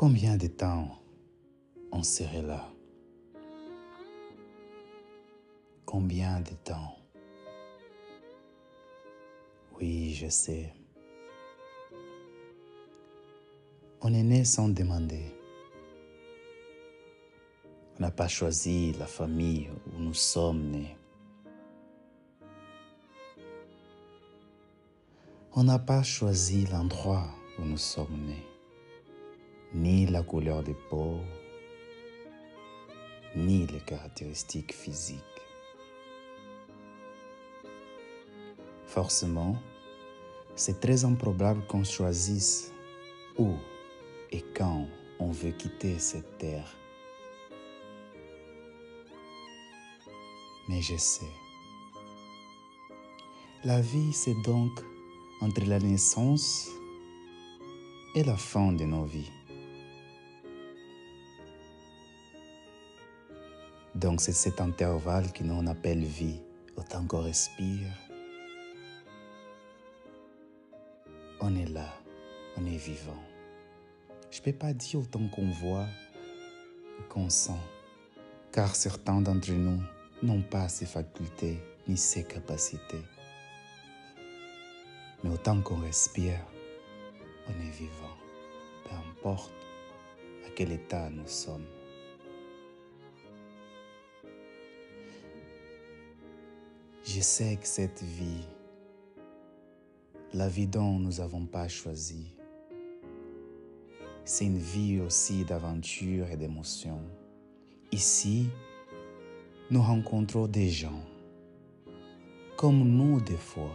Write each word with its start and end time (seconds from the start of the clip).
Combien 0.00 0.36
de 0.36 0.46
temps 0.46 0.96
on 1.90 2.04
serait 2.04 2.42
là? 2.42 2.70
Combien 5.84 6.40
de 6.40 6.52
temps? 6.62 6.94
Oui, 9.76 10.14
je 10.14 10.28
sais. 10.28 10.72
On 14.00 14.14
est 14.14 14.22
né 14.22 14.44
sans 14.44 14.68
demander. 14.68 15.34
On 17.98 18.02
n'a 18.02 18.12
pas 18.12 18.28
choisi 18.28 18.92
la 19.00 19.06
famille 19.06 19.68
où 19.68 19.98
nous 19.98 20.14
sommes 20.14 20.70
nés. 20.70 20.96
On 25.54 25.64
n'a 25.64 25.80
pas 25.80 26.04
choisi 26.04 26.66
l'endroit 26.66 27.26
où 27.58 27.64
nous 27.64 27.76
sommes 27.76 28.26
nés, 28.28 28.46
ni 29.74 30.06
la 30.06 30.22
couleur 30.22 30.62
de 30.62 30.72
peau, 30.90 31.20
ni 33.36 33.66
les 33.66 33.80
caractéristiques 33.80 34.74
physiques. 34.74 35.18
Forcément, 38.86 39.56
c'est 40.56 40.80
très 40.80 41.04
improbable 41.04 41.64
qu'on 41.66 41.84
choisisse 41.84 42.72
où 43.38 43.52
et 44.32 44.42
quand 44.56 44.86
on 45.20 45.30
veut 45.30 45.52
quitter 45.52 45.98
cette 45.98 46.38
terre. 46.38 46.74
Mais 50.68 50.82
je 50.82 50.96
sais. 50.96 51.32
La 53.64 53.80
vie, 53.80 54.12
c'est 54.12 54.40
donc 54.42 54.70
entre 55.40 55.64
la 55.66 55.78
naissance 55.78 56.68
et 58.14 58.24
la 58.24 58.36
fin 58.36 58.72
de 58.72 58.84
nos 58.84 59.04
vies. 59.04 59.30
Donc 63.98 64.20
c'est 64.20 64.32
cet 64.32 64.60
intervalle 64.60 65.32
que 65.32 65.42
nous 65.42 65.68
appelle 65.68 66.04
vie, 66.04 66.40
autant 66.76 67.04
qu'on 67.04 67.20
respire. 67.20 67.88
On 71.40 71.56
est 71.56 71.68
là, 71.68 71.92
on 72.56 72.64
est 72.64 72.76
vivant. 72.76 73.20
Je 74.30 74.38
ne 74.38 74.44
peux 74.44 74.52
pas 74.52 74.72
dire 74.72 75.00
autant 75.00 75.26
qu'on 75.26 75.50
voit 75.50 75.88
qu'on 77.08 77.28
sent, 77.28 77.58
car 78.52 78.76
certains 78.76 79.20
d'entre 79.20 79.50
nous 79.50 79.82
n'ont 80.22 80.42
pas 80.42 80.68
ces 80.68 80.86
facultés 80.86 81.58
ni 81.88 81.96
ces 81.96 82.22
capacités. 82.22 83.02
Mais 85.24 85.30
autant 85.30 85.60
qu'on 85.60 85.80
respire, 85.80 86.38
on 87.48 87.66
est 87.66 87.72
vivant, 87.72 88.16
peu 88.84 88.94
importe 88.94 89.52
à 90.46 90.50
quel 90.54 90.70
état 90.70 91.10
nous 91.10 91.26
sommes. 91.26 91.66
Je 97.10 97.22
sais 97.22 97.56
que 97.56 97.66
cette 97.66 98.02
vie, 98.02 98.44
la 100.34 100.46
vie 100.46 100.66
dont 100.66 100.98
nous 100.98 101.12
n'avons 101.12 101.46
pas 101.46 101.66
choisi, 101.66 102.36
c'est 104.26 104.44
une 104.44 104.58
vie 104.58 105.00
aussi 105.00 105.42
d'aventure 105.46 106.28
et 106.30 106.36
d'émotion. 106.36 107.00
Ici, 107.92 108.50
nous 109.70 109.80
rencontrons 109.80 110.48
des 110.48 110.68
gens, 110.68 111.00
comme 112.58 112.86
nous 112.86 113.22
des 113.22 113.38
fois, 113.38 113.74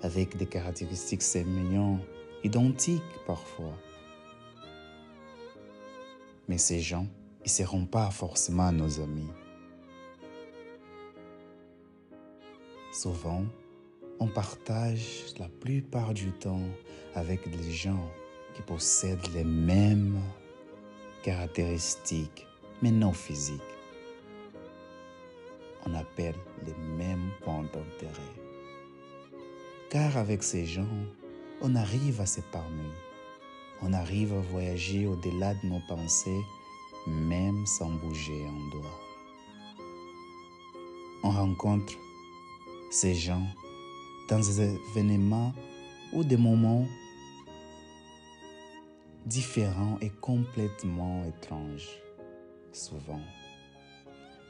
avec 0.00 0.38
des 0.38 0.46
caractéristiques 0.46 1.20
sémillants, 1.20 2.00
identiques 2.42 3.02
parfois. 3.26 3.76
Mais 6.48 6.56
ces 6.56 6.80
gens, 6.80 7.06
ils 7.40 7.48
ne 7.48 7.50
seront 7.50 7.84
pas 7.84 8.10
forcément 8.10 8.72
nos 8.72 9.00
amis. 9.00 9.28
Souvent, 12.96 13.44
on 14.20 14.26
partage 14.26 15.26
la 15.38 15.50
plupart 15.50 16.14
du 16.14 16.32
temps 16.32 16.66
avec 17.14 17.46
des 17.50 17.70
gens 17.70 18.10
qui 18.54 18.62
possèdent 18.62 19.34
les 19.34 19.44
mêmes 19.44 20.18
caractéristiques, 21.22 22.46
mais 22.80 22.90
non 22.90 23.12
physiques. 23.12 23.60
On 25.84 25.92
appelle 25.92 26.36
les 26.64 26.72
mêmes 26.96 27.32
points 27.42 27.64
d'intérêt. 27.64 28.34
Car 29.90 30.16
avec 30.16 30.42
ces 30.42 30.64
gens, 30.64 30.96
on 31.60 31.76
arrive 31.76 32.22
à 32.22 32.26
s'épargner. 32.26 32.94
On 33.82 33.92
arrive 33.92 34.32
à 34.32 34.40
voyager 34.40 35.06
au-delà 35.06 35.52
de 35.52 35.66
nos 35.66 35.82
pensées, 35.86 36.40
même 37.06 37.66
sans 37.66 37.90
bouger 37.90 38.46
un 38.46 38.70
doigt. 38.70 39.00
On 41.24 41.30
rencontre 41.30 41.92
ces 42.90 43.14
gens 43.14 43.46
dans 44.28 44.38
des 44.38 44.60
événements 44.60 45.52
ou 46.12 46.24
des 46.24 46.36
moments 46.36 46.86
différents 49.24 49.98
et 50.00 50.10
complètement 50.10 51.24
étranges, 51.24 51.88
souvent. 52.72 53.20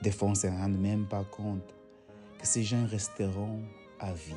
Des 0.03 0.11
fois, 0.11 0.29
on 0.29 0.33
ne 0.33 0.37
se 0.37 0.47
rend 0.47 0.69
même 0.69 1.07
pas 1.07 1.25
compte 1.25 1.75
que 2.39 2.47
ces 2.47 2.63
gens 2.63 2.87
resteront 2.87 3.63
à 3.99 4.13
vie 4.13 4.35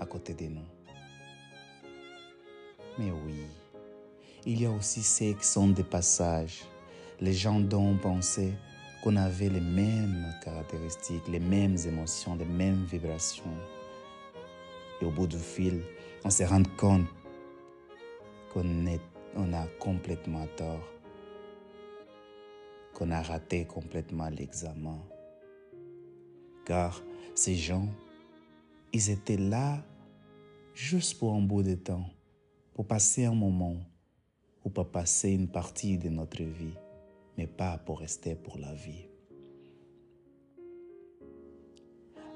à 0.00 0.06
côté 0.06 0.34
de 0.34 0.44
nous. 0.46 0.60
Mais 2.98 3.10
oui, 3.10 3.42
il 4.46 4.60
y 4.60 4.66
a 4.66 4.70
aussi 4.70 5.02
ceux 5.02 5.32
qui 5.32 5.46
sont 5.46 5.68
des 5.68 5.84
passages, 5.84 6.62
les 7.20 7.32
gens 7.32 7.58
dont 7.58 7.90
on 7.90 7.96
pensait 7.96 8.52
qu'on 9.02 9.16
avait 9.16 9.48
les 9.48 9.60
mêmes 9.60 10.32
caractéristiques, 10.44 11.26
les 11.28 11.40
mêmes 11.40 11.76
émotions, 11.86 12.36
les 12.36 12.44
mêmes 12.44 12.84
vibrations. 12.84 13.56
Et 15.00 15.04
au 15.04 15.10
bout 15.10 15.26
du 15.26 15.38
fil, 15.38 15.82
on 16.24 16.30
se 16.30 16.44
rend 16.44 16.62
compte 16.78 17.06
qu'on 18.52 18.64
on 19.34 19.52
a 19.52 19.66
complètement 19.80 20.46
tort, 20.56 20.88
qu'on 22.94 23.10
a 23.10 23.20
raté 23.22 23.64
complètement 23.64 24.28
l'examen. 24.28 24.98
Car 26.64 27.02
ces 27.34 27.56
gens, 27.56 27.88
ils 28.92 29.10
étaient 29.10 29.36
là 29.36 29.82
juste 30.74 31.18
pour 31.18 31.34
un 31.34 31.40
bout 31.40 31.64
de 31.64 31.74
temps, 31.74 32.08
pour 32.72 32.86
passer 32.86 33.24
un 33.24 33.34
moment 33.34 33.76
ou 34.64 34.70
pour 34.70 34.88
passer 34.88 35.30
une 35.30 35.48
partie 35.48 35.98
de 35.98 36.08
notre 36.08 36.44
vie, 36.44 36.74
mais 37.36 37.46
pas 37.46 37.78
pour 37.78 38.00
rester 38.00 38.34
pour 38.34 38.58
la 38.58 38.72
vie. 38.74 39.06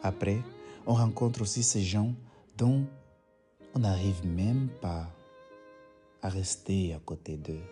Après, 0.02 0.38
on 0.86 0.94
rencontre 0.94 1.42
aussi 1.42 1.62
ces 1.62 1.82
gens 1.82 2.14
dont 2.56 2.84
on 3.74 3.80
n'arrive 3.80 4.26
même 4.26 4.68
pas 4.80 5.10
à 6.22 6.28
rester 6.28 6.94
à 6.94 6.98
côté 6.98 7.36
d'eux. 7.36 7.64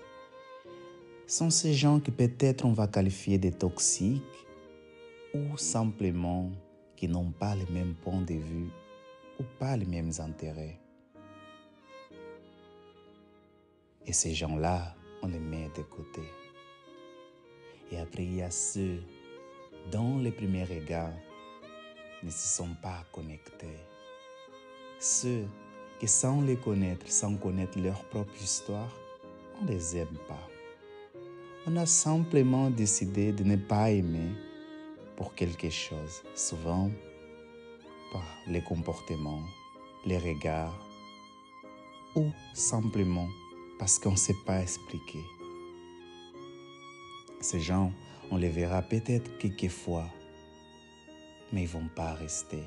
Sont 1.27 1.51
ces 1.51 1.73
gens 1.73 2.01
que 2.01 2.11
peut-être 2.11 2.65
on 2.65 2.73
va 2.73 2.87
qualifier 2.87 3.39
de 3.39 3.51
toxiques 3.51 4.23
ou 5.33 5.57
simplement 5.57 6.51
qui 6.97 7.09
n'ont 7.09 7.31
pas 7.31 7.55
le 7.55 7.67
même 7.73 7.95
point 7.95 8.21
de 8.21 8.35
vue 8.35 8.71
ou 9.41 9.45
pas 9.59 9.77
les 9.77 9.87
mêmes 9.87 10.13
intérêts. 10.19 10.79
Et 14.07 14.13
ces 14.13 14.35
gens-là, 14.35 14.95
on 15.23 15.29
les 15.29 15.39
met 15.39 15.71
de 15.77 15.83
côté. 15.83 16.23
Et 17.91 17.99
après, 17.99 18.25
il 18.25 18.37
y 18.37 18.43
a 18.43 18.51
ceux 18.51 19.01
dont 19.93 20.19
les 20.19 20.33
premiers 20.33 20.65
regards 20.65 21.13
ne 22.23 22.31
se 22.31 22.57
sont 22.57 22.75
pas 22.83 23.05
connectés. 23.13 23.79
Ceux 24.99 25.45
qui, 26.01 26.09
sans 26.09 26.41
les 26.41 26.57
connaître, 26.57 27.11
sans 27.11 27.37
connaître 27.37 27.79
leur 27.79 28.03
propre 28.05 28.35
histoire, 28.43 28.93
on 29.61 29.65
ne 29.65 29.71
les 29.71 29.97
aime 29.97 30.19
pas. 30.29 30.49
On 31.67 31.77
a 31.77 31.87
simplement 31.87 32.71
décidé 32.71 33.33
de 33.33 33.45
ne 33.45 33.57
pas 33.57 33.91
aimer 33.91 34.33
pour 35.17 35.35
quelque 35.35 35.71
chose. 35.71 36.23
Souvent, 36.35 36.91
les 38.47 38.63
comportements, 38.63 39.43
les 40.05 40.19
regards, 40.19 40.79
ou 42.15 42.31
simplement 42.53 43.29
parce 43.79 43.99
qu'on 43.99 44.13
ne 44.13 44.17
sait 44.17 44.37
pas 44.47 44.61
expliquer. 44.61 45.25
Ces 47.45 47.61
gens, 47.61 47.93
on 48.31 48.39
les 48.39 48.49
verra 48.49 48.81
peut-être 48.81 49.37
quelquefois, 49.37 50.07
mais 51.53 51.61
ils 51.61 51.67
ne 51.67 51.73
vont 51.73 51.91
pas 51.95 52.15
rester. 52.15 52.63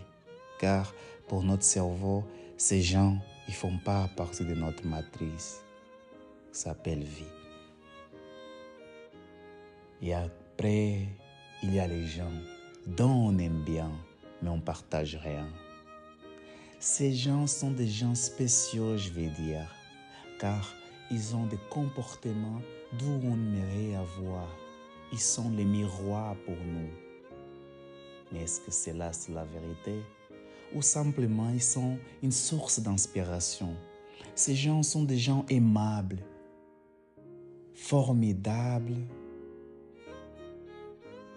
Car 0.60 0.94
pour 1.28 1.42
notre 1.42 1.64
cerveau, 1.64 2.24
ces 2.58 2.84
gens, 2.84 3.18
ils 3.48 3.54
ne 3.54 3.56
font 3.56 3.80
pas 3.84 4.08
partie 4.16 4.46
de 4.46 4.54
notre 4.54 4.86
matrice. 4.86 5.64
Ça 6.52 6.66
s'appelle 6.70 7.02
vie. 7.02 7.34
Et 10.04 10.14
après, 10.14 11.08
il 11.64 11.74
y 11.74 11.80
a 11.80 11.88
les 11.88 12.06
gens 12.06 12.38
dont 12.86 13.30
on 13.30 13.40
aime 13.40 13.64
bien, 13.64 13.92
mais 14.44 14.52
on 14.52 14.62
partage 14.62 15.16
rien. 15.16 15.50
Ces 16.80 17.16
gens 17.16 17.48
sont 17.48 17.72
des 17.72 17.88
gens 17.88 18.14
spéciaux, 18.14 18.96
je 18.96 19.10
vais 19.10 19.30
dire, 19.40 19.74
car 20.40 20.72
ils 21.10 21.36
ont 21.36 21.48
des 21.48 21.58
comportements 21.72 22.62
d'où 23.00 23.20
on 23.24 23.34
aimerait 23.34 23.96
avoir. 23.96 24.48
Ils 25.12 25.20
sont 25.20 25.50
les 25.52 25.66
miroirs 25.66 26.36
pour 26.46 26.56
nous. 26.56 26.90
Mais 28.32 28.44
est-ce 28.44 28.60
que 28.62 28.72
c'est 28.72 28.94
là 28.94 29.14
c'est 29.14 29.32
la 29.34 29.46
vérité? 29.46 30.02
Ou 30.76 30.82
simplement 30.82 31.50
ils 31.50 31.64
sont 31.64 31.98
une 32.22 32.32
source 32.32 32.80
d'inspiration? 32.80 33.74
Ces 34.36 34.56
gens 34.56 34.84
sont 34.84 35.04
des 35.04 35.18
gens 35.18 35.46
aimables, 35.50 36.20
formidables 37.74 38.98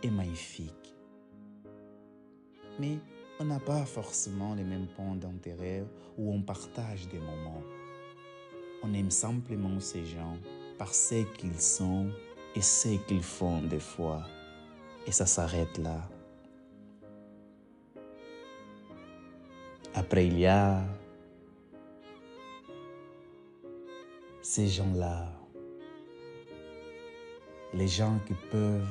et 0.02 0.11
magnifiques. 0.11 0.94
Mais 2.78 2.99
on 3.38 3.44
n'a 3.44 3.61
pas 3.61 3.84
forcément 3.84 4.55
les 4.55 4.64
mêmes 4.64 4.88
points 4.88 5.14
d'intérêt 5.14 5.84
où 6.19 6.32
on 6.32 6.43
partage 6.43 7.08
des 7.08 7.19
moments. 7.19 7.62
On 8.82 8.93
aime 8.94 9.11
simplement 9.11 9.78
ces 9.81 10.05
gens 10.05 10.37
par 10.78 10.93
ce 10.94 11.23
qu'ils 11.37 11.61
sont 11.61 12.11
et 12.55 12.62
ce 12.62 12.88
qu'ils 13.06 13.23
font 13.23 13.62
des 13.62 13.81
fois. 13.81 14.23
Et 15.06 15.12
ça 15.12 15.26
s'arrête 15.26 15.79
là. 15.79 16.08
Après, 19.94 20.26
il 20.26 20.38
y 20.38 20.47
a 20.47 20.82
ces 24.43 24.69
gens-là, 24.69 25.29
les 27.75 27.88
gens 27.88 28.19
qui 28.26 28.35
peuvent 28.50 28.87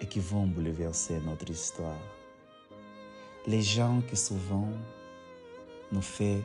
et 0.00 0.06
qui 0.06 0.20
vont 0.20 0.46
bouleverser 0.46 1.20
notre 1.20 1.50
histoire. 1.50 1.98
Les 3.46 3.62
gens 3.62 4.02
qui 4.08 4.16
souvent 4.16 4.68
nous 5.92 6.02
font 6.02 6.40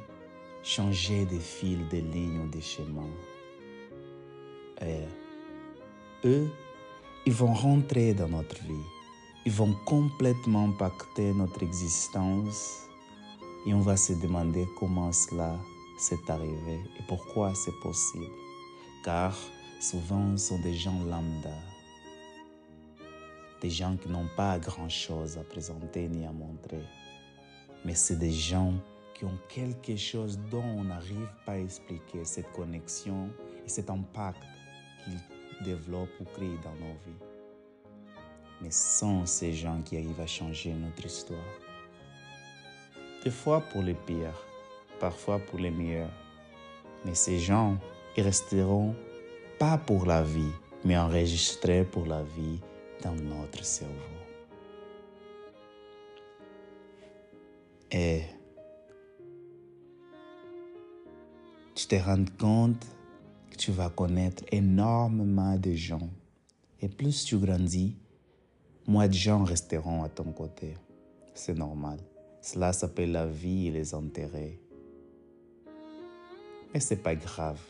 changer 0.63 1.25
des 1.25 1.39
fils, 1.39 1.87
des 1.89 2.01
lignes 2.01 2.41
ou 2.41 2.47
des 2.49 2.61
chemins. 2.61 3.09
Eux, 6.25 6.49
ils 7.25 7.33
vont 7.33 7.53
rentrer 7.53 8.13
dans 8.13 8.27
notre 8.27 8.61
vie. 8.63 8.87
Ils 9.45 9.51
vont 9.51 9.75
complètement 9.85 10.65
impacter 10.65 11.33
notre 11.33 11.63
existence 11.63 12.87
et 13.65 13.73
on 13.73 13.79
va 13.79 13.97
se 13.97 14.13
demander 14.13 14.67
comment 14.79 15.11
cela 15.11 15.55
s'est 15.97 16.29
arrivé 16.29 16.79
et 16.99 17.03
pourquoi 17.07 17.53
c'est 17.55 17.79
possible. 17.79 18.25
Car 19.03 19.35
souvent, 19.79 20.37
ce 20.37 20.49
sont 20.49 20.59
des 20.59 20.75
gens 20.75 21.03
lambda, 21.05 21.57
des 23.61 23.69
gens 23.69 23.97
qui 23.97 24.09
n'ont 24.09 24.29
pas 24.35 24.59
grand-chose 24.59 25.37
à 25.37 25.43
présenter 25.43 26.07
ni 26.07 26.25
à 26.25 26.31
montrer. 26.31 26.83
Mais 27.83 27.95
c'est 27.95 28.17
des 28.17 28.31
gens 28.31 28.73
qui 29.15 29.25
ont 29.25 29.37
quelque 29.49 29.95
chose 29.95 30.39
dont 30.51 30.63
on 30.63 30.83
n'arrive 30.83 31.29
pas 31.45 31.53
à 31.53 31.57
expliquer 31.57 32.25
cette 32.25 32.51
connexion 32.51 33.29
et 33.65 33.69
cet 33.69 33.89
impact 33.89 34.41
qu'ils 35.03 35.19
développent 35.61 36.19
ou 36.19 36.25
créent 36.25 36.59
dans 36.63 36.75
nos 36.75 36.93
vies. 37.05 37.25
Mais 38.61 38.71
sans 38.71 39.25
ces 39.25 39.53
gens 39.53 39.81
qui 39.83 39.97
arrivent 39.97 40.21
à 40.21 40.27
changer 40.27 40.73
notre 40.73 41.05
histoire. 41.05 41.39
Des 43.23 43.31
fois 43.31 43.61
pour 43.61 43.81
les 43.81 43.93
pires, 43.93 44.45
parfois 44.99 45.39
pour 45.39 45.59
les 45.59 45.71
meilleurs. 45.71 46.11
Mais 47.05 47.15
ces 47.15 47.39
gens, 47.39 47.77
ils 48.15 48.23
resteront 48.23 48.95
pas 49.57 49.77
pour 49.77 50.05
la 50.05 50.23
vie, 50.23 50.53
mais 50.85 50.97
enregistrés 50.97 51.83
pour 51.83 52.05
la 52.05 52.23
vie 52.23 52.59
dans 53.03 53.15
notre 53.15 53.63
cerveau. 53.63 53.93
Et 57.91 58.21
tu 61.75 61.87
te 61.87 61.95
rends 61.95 62.25
compte 62.39 62.85
tu 63.61 63.71
vas 63.71 63.91
connaître 63.91 64.43
énormément 64.51 65.55
de 65.55 65.73
gens. 65.73 66.09
Et 66.79 66.89
plus 66.89 67.25
tu 67.25 67.37
grandis, 67.37 67.95
moins 68.87 69.07
de 69.07 69.13
gens 69.13 69.43
resteront 69.43 70.01
à 70.01 70.09
ton 70.09 70.31
côté. 70.31 70.73
C'est 71.35 71.55
normal. 71.55 71.99
Cela 72.41 72.73
s'appelle 72.73 73.11
la 73.11 73.27
vie 73.27 73.67
et 73.67 73.71
les 73.71 73.93
intérêts. 73.93 74.57
Mais 76.73 76.79
c'est 76.79 77.03
pas 77.03 77.13
grave. 77.13 77.61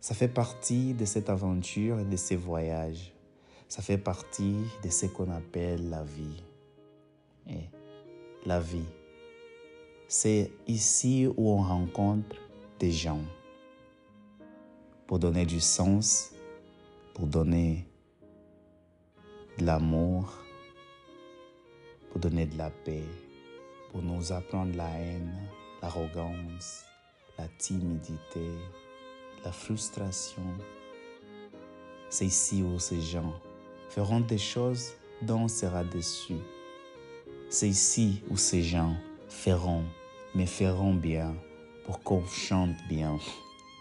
Ça 0.00 0.14
fait 0.14 0.28
partie 0.28 0.94
de 0.94 1.04
cette 1.04 1.28
aventure 1.28 2.00
et 2.00 2.04
de 2.06 2.16
ces 2.16 2.36
voyages. 2.36 3.12
Ça 3.68 3.82
fait 3.82 3.98
partie 3.98 4.56
de 4.82 4.88
ce 4.88 5.04
qu'on 5.04 5.30
appelle 5.32 5.90
la 5.90 6.02
vie. 6.02 6.42
Et 7.46 7.68
la 8.46 8.58
vie, 8.58 8.88
c'est 10.08 10.50
ici 10.66 11.26
où 11.36 11.50
on 11.50 11.60
rencontre 11.60 12.36
des 12.78 12.90
gens 12.90 13.20
pour 15.06 15.18
donner 15.18 15.44
du 15.46 15.60
sens, 15.60 16.32
pour 17.14 17.26
donner 17.26 17.86
de 19.58 19.66
l'amour, 19.66 20.32
pour 22.10 22.20
donner 22.20 22.46
de 22.46 22.56
la 22.56 22.70
paix, 22.70 23.04
pour 23.90 24.02
nous 24.02 24.32
apprendre 24.32 24.76
la 24.76 24.88
haine, 24.88 25.32
l'arrogance, 25.82 26.84
la 27.38 27.46
timidité, 27.58 28.48
la 29.44 29.52
frustration. 29.52 30.42
C'est 32.08 32.26
ici 32.26 32.62
où 32.62 32.78
ces 32.78 33.00
gens 33.00 33.34
feront 33.90 34.20
des 34.20 34.38
choses 34.38 34.92
dont 35.22 35.42
on 35.42 35.48
sera 35.48 35.84
déçu. 35.84 36.36
C'est 37.50 37.68
ici 37.68 38.22
où 38.30 38.36
ces 38.36 38.62
gens 38.62 38.94
feront, 39.28 39.84
mais 40.34 40.46
feront 40.46 40.94
bien 40.94 41.34
pour 41.84 42.02
qu'on 42.02 42.24
chante 42.26 42.76
bien 42.88 43.18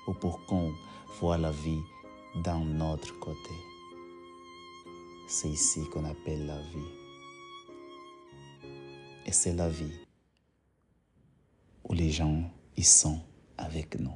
ou 0.08 0.14
pour 0.14 0.46
qu'on 0.46 0.74
voit 1.20 1.38
la 1.38 1.52
vie 1.52 1.82
dans 2.44 2.60
notre 2.60 3.20
côté. 3.20 3.56
C'est 5.28 5.50
ici 5.50 5.82
qu'on 5.92 6.06
appelle 6.06 6.46
la 6.46 6.60
vie. 6.60 6.92
Et 9.26 9.32
c'est 9.32 9.54
la 9.54 9.70
vie 9.70 9.94
où 11.84 11.94
les 11.94 12.12
gens 12.12 12.44
y 12.76 12.84
sont 12.84 13.20
avec 13.58 14.00
nous. 14.00 14.14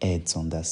Da. 0.00 0.62